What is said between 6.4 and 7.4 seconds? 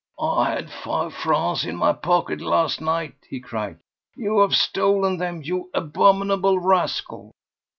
rascal!"